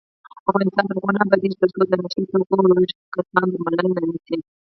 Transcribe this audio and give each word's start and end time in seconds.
افغانستان 0.51 0.85
تر 0.87 0.95
هغو 0.97 1.09
نه 1.15 1.21
ابادیږي، 1.25 1.55
ترڅو 1.61 1.79
د 1.89 1.93
نشه 2.03 2.19
یي 2.21 2.27
توکو 2.31 2.53
روږدي 2.69 2.93
کسان 3.15 3.45
درملنه 3.49 3.99
نشي. 4.13 4.37